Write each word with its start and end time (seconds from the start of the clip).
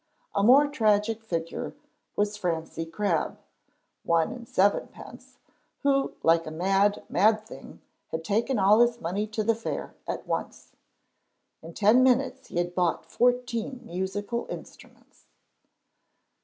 A 0.33 0.41
more 0.41 0.67
tragic 0.67 1.23
figure 1.23 1.75
was 2.15 2.35
Francie 2.35 2.87
Crabb 2.87 3.37
(one 4.03 4.31
and 4.31 4.49
seven 4.49 4.87
pence), 4.87 5.37
who, 5.83 6.13
like 6.23 6.47
a 6.47 6.49
mad, 6.49 7.03
mad 7.07 7.45
thing, 7.45 7.83
had 8.07 8.23
taken 8.25 8.57
all 8.57 8.79
his 8.79 8.99
money 8.99 9.27
to 9.27 9.43
the 9.43 9.53
fair 9.53 9.93
at 10.07 10.25
once. 10.25 10.71
In 11.61 11.75
ten 11.75 12.01
minutes 12.01 12.47
he 12.47 12.57
had 12.57 12.73
bought 12.73 13.05
fourteen 13.05 13.81
musical 13.83 14.47
instruments. 14.49 15.27